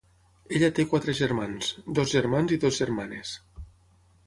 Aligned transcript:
Ella 0.59 0.69
té 0.79 0.85
quatre 0.93 1.15
germans, 1.19 1.69
dos 2.01 2.15
germans 2.15 2.57
i 2.57 2.59
dues 2.65 2.83
germanes. 2.85 3.37